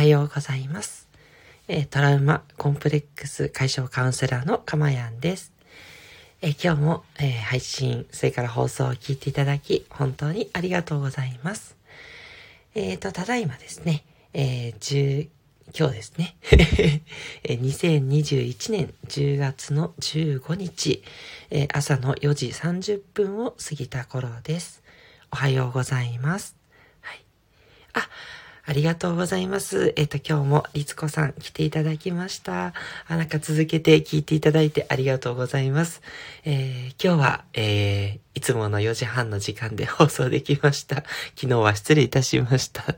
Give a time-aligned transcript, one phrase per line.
[0.00, 1.10] はようございます。
[1.68, 5.52] えトラウマコンプレックス解消カウンセラーのかまやんです。
[6.40, 11.76] え今日も、え配信、それから放送を聞いていただき、本当にありがとうございます。
[12.74, 15.28] えっ、ー、と、ただいまですね、えー、
[15.78, 16.36] 今日ですね、
[17.44, 21.04] 2021年10月の15日、
[21.50, 24.82] え、朝の4時30分を過ぎた頃です。
[25.30, 26.56] おはようございます。
[27.02, 27.22] はい。
[27.92, 28.08] あ、
[28.70, 29.92] ありがとうございます。
[29.96, 32.72] えっ、ー、と、今日も律子さん来ていただきました。
[33.08, 36.02] あ、なんか続けて聞いていただいてありがとうございます。
[36.44, 41.02] えー、今日は、えー、いつもの4時半の時間で放送できました。
[41.34, 42.94] 昨日は失礼いたしました。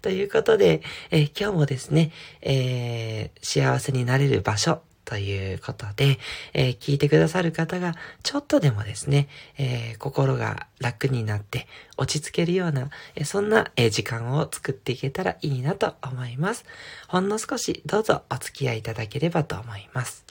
[0.00, 0.80] ということで、
[1.10, 6.18] え、今日もですね、えー、幸せになれる場所ということで、
[6.52, 16.64] えー、聞いてくださる方がちょっとでもですね、えー、心が楽になって落ち着けるような、えー、そんな、え時間を作っていけたらいいなと思います。
[17.08, 20.24] ほんの少しどうぞお付き合いいただければと思います。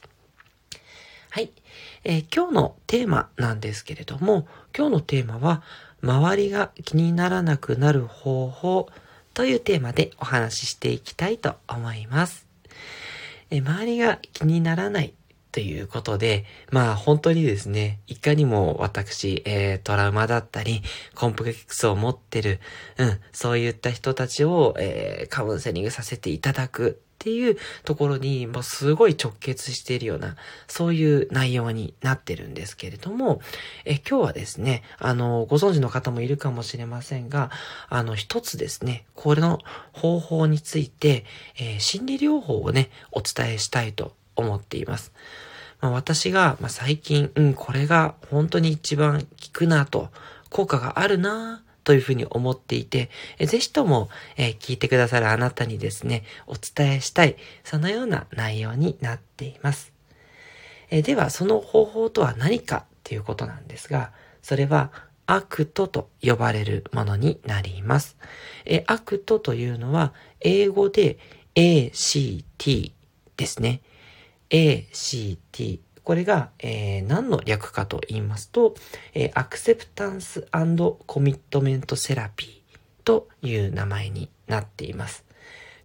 [1.32, 1.52] はい、
[2.04, 5.64] え今日のテーマなんですけれども、今日のテーマは、
[6.02, 8.90] 周りが気にならなくなる方法
[9.34, 12.45] というテーマでお話ししていきたいと思います。
[13.50, 15.14] え周りが気にならない
[15.52, 20.82] ということで、まあ本当にですね、いかにも私、えー、トラウマだったり、
[21.14, 22.60] コンプレックスを持ってる、
[22.98, 30.36] うん、そういった人たちを、えー、カウンセリングさせていただくっていうところに、もうすごい直結しているような、
[30.68, 33.42] そういう内容になってるんですけれども、
[33.86, 37.50] え今日はですね、あの、ご存知の方もいるかもしれませんが、
[37.90, 39.60] あの、一つですね、これの
[39.94, 41.26] 方法について、
[41.58, 45.12] えー、心理療法をね、お伝えしたいと思っています。
[45.82, 50.10] まあ、私が、まあ、最近、うん、これが本当に一番効くなと、
[50.50, 59.94] 効果があるなというふうに思っていて、えぜひとも、えー、聞いてくださるあなたにですね、お伝えしたい、そのような内容になっています。
[60.90, 64.92] えー、では、その方法とは何かっていうことなんですが、それは、
[65.28, 68.16] アクトと呼ばれるものになります。
[68.66, 71.18] えアクトというのは、英語で
[71.56, 72.92] ACT
[73.38, 73.82] ですね。
[74.50, 75.85] ACT。
[76.06, 78.76] これが、えー、何の略かと言いますと、
[79.16, 80.48] えー、アクセプタンス
[81.08, 85.26] コミットメントセラピーという名前になっています。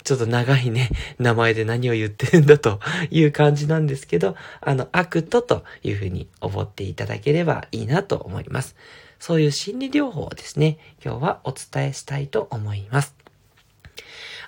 [0.04, 2.80] ちょっと長いね、名前で何を言ってるんだと
[3.10, 8.76] いう感じなんですけど、あの、アクトというふうに覚えていただければいいなと思います。
[9.18, 13.19] そういう心理療法をですね、今日はお伝えしたいと思います。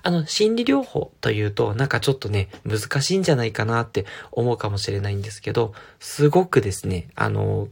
[0.03, 7.69] あの、心理療法というと、なんかちょっとね、難しいんじゃないかなって思うかもしれないんですけど、すごくですね、あの、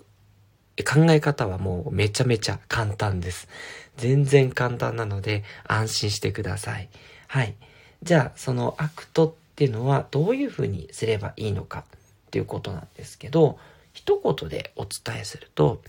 [0.84, 3.48] 考え方はもうめちゃめちゃ簡単です。
[3.96, 6.88] 全然簡単なので安心してください。
[7.26, 7.54] はい。
[8.02, 13.58] じゃあ、そのアクトっていうのはどういうふうにすればいいのかっていうことなんですけど、
[13.92, 15.82] 一言でお伝えすると、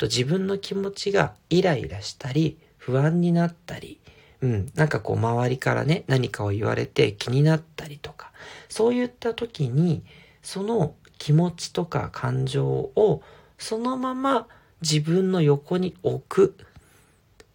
[0.00, 3.98] 自分の気持ちがイライラしたり、不安になったり、
[4.42, 8.32] うん、なんかこう周りからね、何かを言われて気になったりとか、
[8.68, 10.02] そういった時に、
[10.42, 13.22] その気持ちとか感情を
[13.58, 14.46] そのまま
[14.80, 16.56] 自分の横に置く。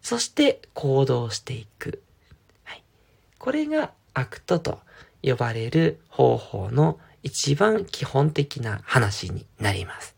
[0.02, 2.04] そして行動していく。
[2.64, 2.84] はい。
[3.40, 4.80] これがアクトと
[5.24, 10.16] 呼ばれる方法の一番基本的な話になります。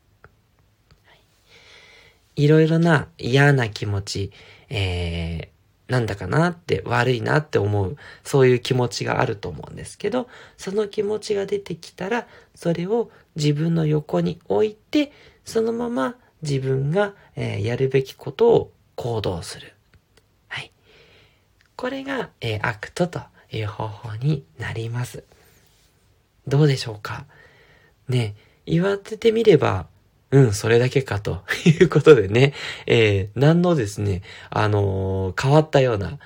[2.38, 4.32] いろいろな嫌な気持ち、
[4.70, 5.48] えー、
[5.88, 10.28] なんだかなって悪いなって思う、そういう気持ちがあると思うんですけど、
[10.58, 15.12] その気持ちが出てきたら、それを自分の横に置いて、
[15.46, 19.74] そのまま自分が、えー、やるべきことを行動する。
[20.50, 20.72] はい。
[21.76, 23.22] これが、えー、アクトと
[23.52, 25.24] いう方法になります。
[26.48, 27.26] どうでしょうか？
[28.10, 29.88] ね、言わせてみれば、
[30.32, 32.54] うん、それだけかと いうことでね、
[32.86, 36.18] えー、何のですね、あのー、変わったような、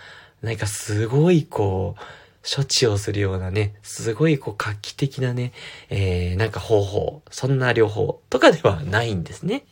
[0.41, 2.01] なんかすごいこう、
[2.43, 5.53] 処置をするようなね、すごいこう画期的なね、
[5.89, 9.63] えー、なんか方法、そんな療法とかではないんですね。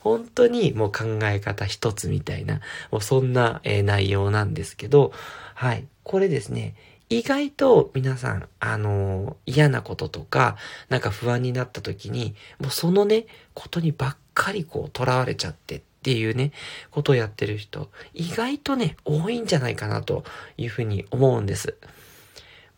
[0.00, 2.60] 本当にもう考え方一つみたいな、
[2.90, 5.12] もうそんな、えー、内容なんですけど、
[5.54, 5.86] はい。
[6.02, 6.74] これですね、
[7.12, 10.56] 意外と皆さん、あのー、嫌なこととか、
[10.88, 16.52] なんか不安になった時に、もうそのね、ことにばっかりこう、囚われちゃってっていうね、
[16.90, 20.24] ことをやってる人、意外とね、多いんじゃないかなと
[20.56, 21.76] いうふうに思うんです。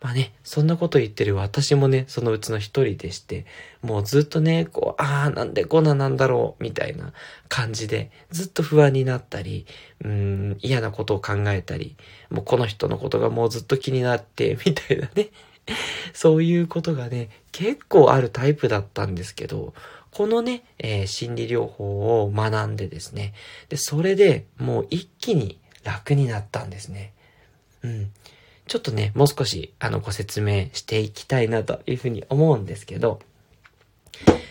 [0.05, 3.47] まあね、そんなこと言ってる私もね、そのうちの一人でして、
[3.81, 7.11] もうずっとね、こう、ああ、なんでこんななんだろう、みたいな
[7.49, 9.65] 感じで、ずっと不安になったり、
[10.03, 11.95] うん、嫌なことを考えたり、
[12.29, 15.29] もうこの人のことがもうずっと気になって、 みたいなね。
[16.13, 19.73] そういうことがね、結構あるタイプだったんですけど、
[20.11, 23.33] このね、えー、心理療法を学んでですね、
[23.69, 27.13] で、それでもう一気に楽になったんですね。
[27.81, 28.11] うん。
[28.67, 33.19] ちょっとね、もう少し、あの、ご説明していきたいなというふうに思うんですけど、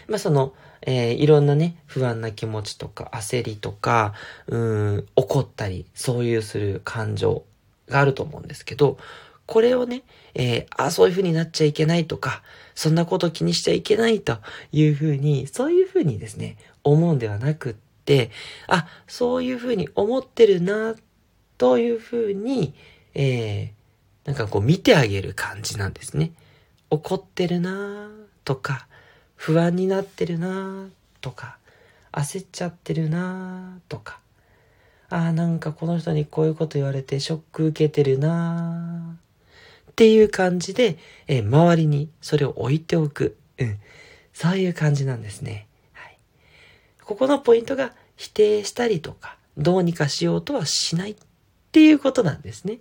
[0.08, 4.14] まあ、その、えー、いろんなね、不安な気持ちとか、焦りとか、
[4.46, 7.44] うん、怒ったり、そういうする感情
[7.88, 8.98] があると思うんですけど、
[9.46, 10.02] これをね、
[10.34, 12.42] えー、あ、そういう風になっちゃいけないとか、
[12.74, 14.38] そんなこと気にしちゃいけないと
[14.72, 17.74] いう風に、そういう風にですね、思うんではなくっ
[18.04, 18.30] て、
[18.68, 20.94] あ、そういう風に思ってるな、
[21.56, 22.74] という風に、
[23.14, 23.83] えー、
[24.24, 26.32] なんかこう見てあげる感じなんですね。
[26.90, 28.10] 怒ってるな
[28.44, 28.86] とか、
[29.36, 30.88] 不安になってるな
[31.20, 31.58] とか、
[32.12, 34.18] 焦っちゃってるなとか、
[35.10, 39.16] ああ、なんかこの人にこういうこと言われてショック受けてるな
[39.90, 40.98] っていう感じで、
[41.28, 43.36] えー、周りにそれを置いておく。
[43.58, 43.78] うん。
[44.32, 45.68] そういう感じなんですね。
[45.92, 46.18] はい。
[47.04, 51.16] ここのポイントが否定したりとか、どうにかしようとはしないっ
[51.70, 52.78] ていうことなんですね。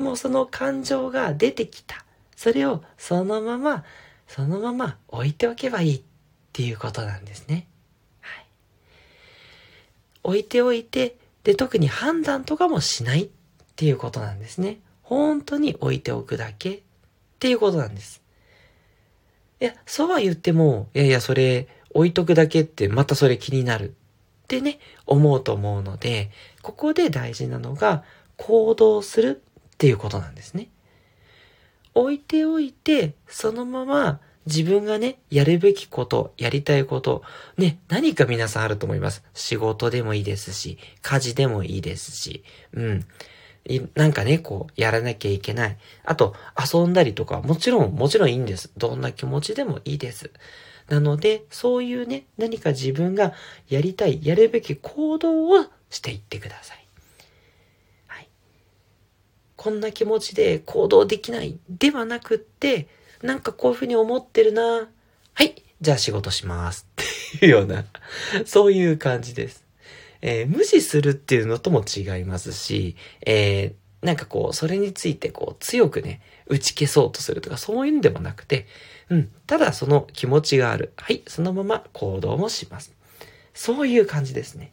[0.00, 0.06] うん。
[0.06, 2.04] もうその感情が出てきた。
[2.34, 3.84] それをそのまま、
[4.26, 6.02] そのまま置いておけばいいっ
[6.52, 7.66] ていうことなんですね。
[8.20, 8.46] はい。
[10.24, 13.28] 置いておいて、で、特に判断とかもしないっ
[13.76, 14.80] ていうことなんですね。
[15.02, 16.80] 本当に置いておくだけっ
[17.38, 18.22] ていうことなんです。
[19.60, 23.92] いや、そうは言っても、いやいや、それ置いとくだけってまたそれ気になるっ
[24.46, 26.30] てね、思うと思うので、
[26.62, 28.04] ここで大事なのが
[28.36, 29.42] 行動する
[29.80, 30.68] っていうことなんですね。
[31.94, 37.22] 置いておいて、そのまま自分がね、やるべきこと、やりたいこと、
[37.56, 39.24] ね、何か皆さんあると思います。
[39.32, 42.44] 仕事でもいいですし、家事でもいいですし、
[42.74, 43.06] うん。
[43.94, 45.78] なんかね、こう、やらなきゃいけない。
[46.04, 48.70] あと、遊んだりとか、もちろん、もちろんいいんです。
[48.76, 50.30] どんな気持ちでもいいです。
[50.90, 53.32] なので、そういうね、何か自分が
[53.70, 56.89] やりたい、やるべき行動をしていってください。
[59.60, 62.88] こんな気持ちで行動できないではなくって、
[63.20, 64.88] なんかこういうふうに思ってるな。
[65.34, 66.88] はい、じゃあ仕事します。
[67.36, 67.84] っていうような、
[68.46, 69.66] そういう感じです。
[70.22, 72.96] えー、無視するっていうのとも違いますし、
[73.26, 78.66] えー、なんかこう、それについてこう、強くね、打ち消そうとするとか、そういうんでもなくて、
[79.10, 80.94] うん、ただその気持ちがある。
[80.96, 82.94] はい、そのまま行動もします。
[83.52, 84.72] そういう感じですね。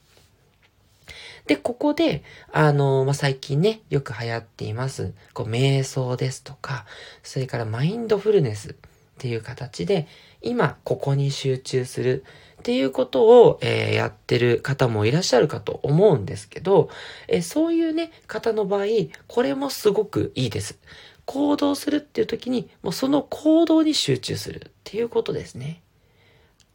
[1.48, 6.86] で、ここで、あの、まあ、最近ね、よく流行っています、こう、瞑想ですとか、
[7.24, 8.76] それからマインドフルネスっ
[9.18, 10.08] ていう形で、
[10.42, 12.24] 今、ここに集中する
[12.60, 16.90] っていうことを、えー、やってる方もいらっしゃるかと思うんですけど、
[17.28, 18.86] えー、そういうね、方の場合、
[19.28, 20.78] これもすごくいいです。
[21.26, 25.82] 行動するっていう時に、もうその行動に集中するっていうことですね。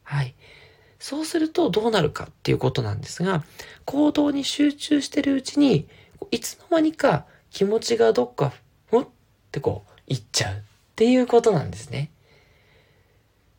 [0.03, 0.35] はい。
[1.03, 3.43] そうするとどうなるかっていうことなんですが、
[3.87, 5.89] 行動に集中してるうちに、
[6.31, 8.53] いつの間にか気持ちがどっか、
[8.89, 9.09] ふんっ
[9.51, 10.61] てこう、いっちゃうっ
[10.95, 12.13] ていうことなんですね。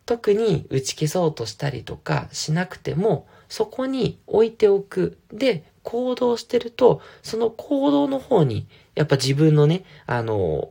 [0.05, 5.17] 特に打ち消そうとしたりとかしなくても、そこに置いておく。
[5.33, 10.69] で、行動してると、その行動の方に、やっぱ自分のね、あの、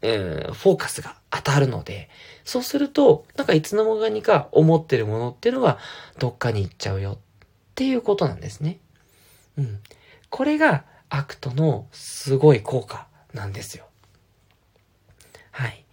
[0.00, 2.08] えー、フォーカスが当たるので、
[2.44, 5.78] そうすると、なんかいつの間にか思ってるものっていうのが
[6.18, 7.18] どっかに行っちゃうよっ
[7.74, 8.78] ていうことなんですね。
[9.58, 9.80] うん。
[10.30, 13.86] これがアクトのすごい効果なんですよ。
[15.50, 15.84] はい。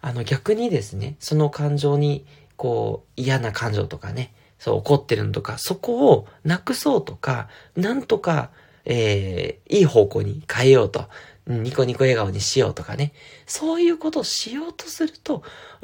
[0.00, 8.50] あの逆にですね、その感情にこう嫌な感情とかね、そう怒ってるのとか、そこをなくそうとか、なんとか、
[8.84, 11.08] えー、いい方向に変えようと
[11.46, 13.12] ニコニコ笑顔にしようとかね。
[13.46, 15.42] そういうことをしようとすると、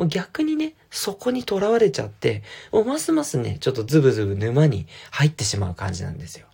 [0.09, 6.47] 逆にね、そこにとらわれちゃって、もうますますね、ちょっとズブズブ沼に入ってしまう感じなんですよ。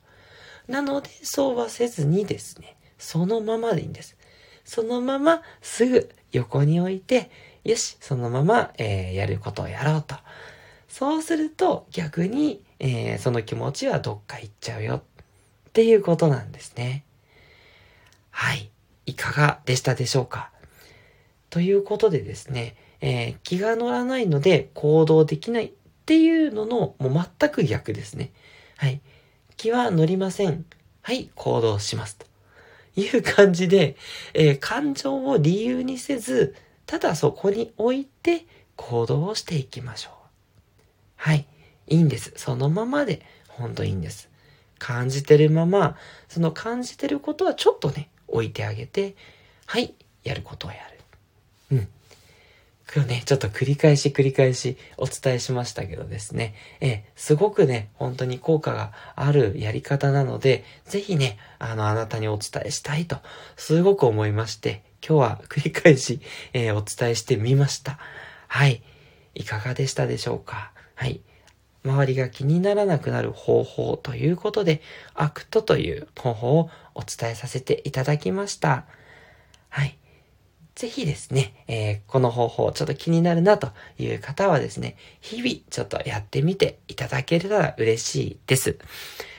[0.66, 4.16] なので、そうはせずにですね、そのままでいいんです。
[4.64, 7.30] そのまますぐ横に置いて、
[7.62, 10.16] よし、そのまま、えー、やることをやろうと。
[10.88, 15.02] そうすると逆に、えー、その気持ちはどっか行っちゃうよっ
[15.72, 17.04] ていうことなんですね。
[18.30, 18.70] はい。
[19.06, 20.50] いかがでしたでしょうか？
[21.48, 25.70] ということでですね、えー、気が乗らないので行動できないっ
[26.04, 28.32] ていうののもう全く逆ですね。
[28.76, 29.00] はい。
[29.56, 30.66] 気は乗りません。
[31.02, 32.16] はい、行動します。
[32.16, 32.26] と
[33.00, 33.96] いう感じで、
[34.34, 38.44] えー、感情を理由にせず、ただそこに置いて
[38.74, 40.12] 行動をしていきましょう。
[41.16, 41.46] はい。
[41.86, 42.32] いいんです。
[42.36, 44.28] そのままで、ほんといいんです。
[44.78, 45.96] 感じてるまま、
[46.28, 49.14] その感じてることはちょっとね、置いてあげて、
[49.66, 50.76] はい、やることをや
[51.70, 51.76] る。
[51.76, 51.88] うん。
[52.94, 63.16] 今日ね、ちょっと繰り返し繰り返しお伝えしましたけどですね、えすごくね、本当に効果があるやり方なので、ぜひね、あの、あなたにお伝えしたいと、
[63.56, 66.20] すごく思いまして、今日は繰り返し、
[66.52, 67.98] えー、お伝えしてみました。
[68.46, 68.82] はい。
[69.34, 70.72] いかがでしたでしょうか？
[70.94, 71.20] はい。
[71.86, 74.82] 周りが気にならなくなる方法ということで、
[75.14, 78.84] アクトという方法をお伝えさせていただきました。
[79.68, 79.96] はい。
[80.74, 88.78] ぜひですね、えー、この方法ちょっと気になるなという方はですね、日々ちょっとやってみていただけたら嬉しいです。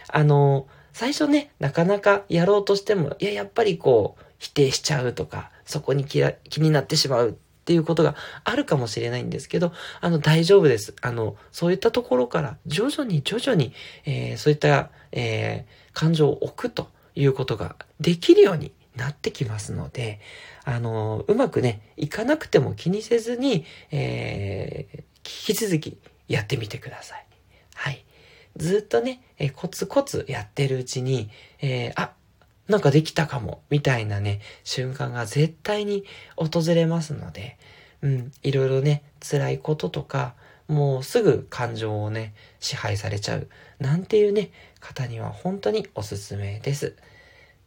[0.07, 6.21] あの、最初ね、なかなかやろうとしても、いや、やっぱりこう、否定しちゃうとか、そこに気
[6.59, 7.37] になってしまう
[7.67, 10.95] っていうことがあるかもしれないんですけど、あの、大丈夫です。
[11.01, 13.73] あの、そういったところから徐々に徐々に、
[14.05, 20.21] えー、そういった、えー、感情を置くということができるようになってきますので、
[20.63, 25.97] あの、うまくね、いかなくても気にせずに、えー、引き続き
[26.29, 27.25] やってみてください。
[27.75, 28.05] はい。
[28.55, 32.13] ずっとね、えー、コツコツやってるうちに、えー、あ、
[32.67, 36.03] なんかできたかも、みたいなね、瞬間が絶対に
[36.35, 37.57] 訪れますので、
[38.01, 40.35] うん、いろいろね、辛いこととか、
[40.67, 43.47] もうすぐ感情をね、支配されちゃう、
[43.79, 46.95] なんていうね、方には本当におすすめです。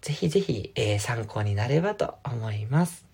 [0.02, 3.06] ぜひぜひ、えー、参考になればと思います。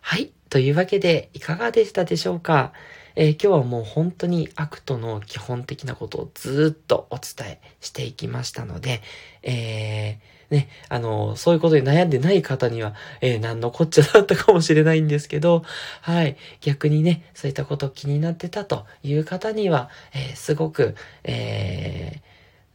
[0.00, 0.32] はい。
[0.48, 2.72] というわけで、いかがでしたでしょうか？
[3.16, 9.02] えー、今日はもう本当にアクトの基本的なことをずっとお伝えしていきましたので、
[9.42, 15.62] えー、ね、あの、そういうことに悩んでない方には、えー、何のこっちゃだったかもしれないんですけど、
[16.00, 16.36] はい。
[16.60, 20.94] 逆にね、そういったこと気になってたという方には、えー、すごく、
[21.24, 22.20] え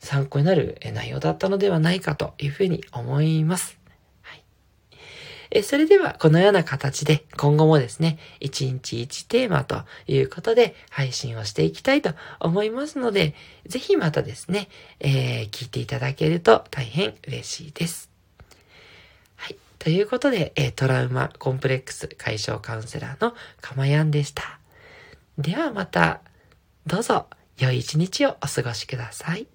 [0.02, 3.79] ー、参考になる内容だったのではないかというふうに思います。
[5.52, 13.34] えそれでは、このような形で今後もですね、1日1テーマということで配信をしていきたいと思いますので、
[13.66, 18.10] ぜひまたですね、えー、聞いていただけると大変嬉しいです。
[19.38, 19.58] はい。
[19.80, 24.60] ということで、えトラウマコンプレックス解消カウンセラーのかまやんでした。
[25.40, 26.22] ではまた、
[26.86, 27.26] どうぞ
[27.58, 29.48] 良い一日をお過ごしください。